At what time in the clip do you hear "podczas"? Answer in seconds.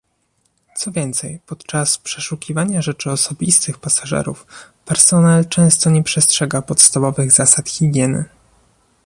1.47-1.97